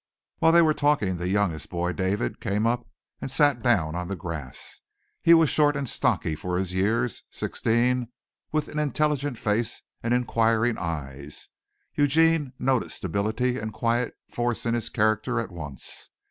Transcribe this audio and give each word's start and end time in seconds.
While 0.39 0.51
they 0.51 0.63
were 0.63 0.73
talking 0.73 1.17
the 1.17 1.29
youngest 1.29 1.69
boy, 1.69 1.93
David, 1.93 2.39
came 2.41 2.65
up 2.65 2.87
and 3.21 3.29
sat 3.29 3.61
down 3.61 3.93
on 3.93 4.07
the 4.07 4.15
grass. 4.15 4.81
He 5.21 5.35
was 5.35 5.51
short 5.51 5.75
and 5.77 5.87
stocky 5.87 6.33
for 6.33 6.57
his 6.57 6.73
years 6.73 7.21
sixteen 7.29 8.07
with 8.51 8.67
an 8.67 8.79
intelligent 8.79 9.37
face 9.37 9.83
and 10.01 10.11
an 10.11 10.21
inquiring 10.21 10.79
eye. 10.79 11.29
Eugene 11.93 12.53
noted 12.57 12.91
stability 12.91 13.59
and 13.59 13.71
quiet 13.73 14.15
force 14.27 14.65
in 14.65 14.73
his 14.73 14.89
character 14.89 15.39
at 15.39 15.51
once. 15.51 16.09